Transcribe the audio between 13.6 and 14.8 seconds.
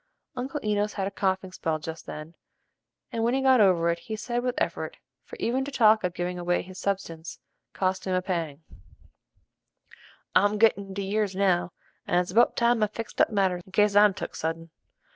in case I'm took suddin'.